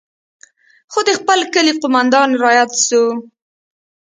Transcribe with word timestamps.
خو 0.91 0.99
د 1.07 1.09
خپل 1.19 1.39
کلي 1.53 1.73
قومندان 1.81 2.29
راياد 2.43 2.71
سو. 2.87 3.03